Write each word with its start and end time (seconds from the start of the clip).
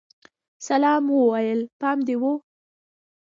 اسلام 0.61 1.05
وويل 1.13 1.61
پام 1.79 1.97
دې 2.07 2.15
و. 2.21 2.23